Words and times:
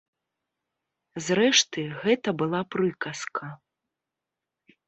Зрэшты, 1.25 1.81
гэта 2.01 2.29
была 2.39 2.61
прыказка. 2.77 3.45